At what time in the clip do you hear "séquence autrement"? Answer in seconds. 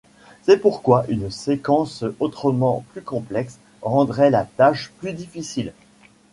1.29-2.83